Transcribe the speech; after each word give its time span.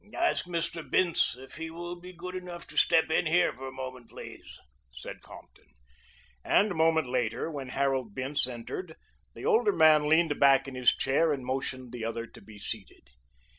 "Ask 0.17 0.47
Mr. 0.47 0.81
Bince 0.89 1.37
if 1.37 1.57
he 1.57 1.69
will 1.69 1.95
be 1.95 2.11
good 2.11 2.33
enough 2.33 2.65
to 2.65 2.75
step 2.75 3.11
in 3.11 3.27
here 3.27 3.51
a 3.51 3.71
moment, 3.71 4.09
please," 4.09 4.57
said 4.91 5.21
Compton; 5.21 5.67
and 6.43 6.71
a 6.71 6.73
moment 6.73 7.07
later, 7.07 7.51
when 7.51 7.69
Harold 7.69 8.15
Bince 8.15 8.47
entered, 8.47 8.95
the 9.35 9.45
older 9.45 9.71
man 9.71 10.09
leaned 10.09 10.39
back 10.39 10.67
in 10.67 10.73
his 10.73 10.89
chair 10.91 11.31
and 11.31 11.45
motioned 11.45 11.91
the 11.91 12.03
other 12.03 12.25
to 12.25 12.41
be 12.41 12.57
seated. 12.57 13.09